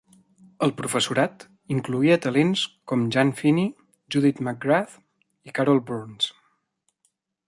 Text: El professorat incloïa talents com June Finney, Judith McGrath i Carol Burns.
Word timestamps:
El 0.67 0.71
professorat 0.77 1.43
incloïa 1.75 2.15
talents 2.23 2.63
com 2.91 3.03
June 3.17 3.37
Finney, 3.43 3.69
Judith 4.15 4.41
McGrath 4.49 4.97
i 5.51 5.55
Carol 5.61 5.83
Burns. 5.91 6.31